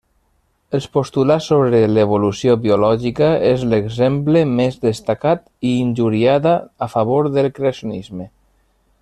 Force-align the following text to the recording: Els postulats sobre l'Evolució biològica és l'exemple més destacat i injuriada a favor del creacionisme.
Els 0.75 0.85
postulats 0.97 1.49
sobre 1.51 1.81
l'Evolució 1.91 2.55
biològica 2.63 3.29
és 3.51 3.67
l'exemple 3.75 4.43
més 4.55 4.81
destacat 4.87 5.45
i 5.73 5.75
injuriada 5.85 6.57
a 6.87 6.89
favor 6.97 7.31
del 7.37 7.53
creacionisme. 7.61 8.29